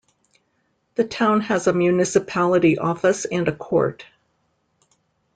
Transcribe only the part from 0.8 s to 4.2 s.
The town has a municipality office and a court.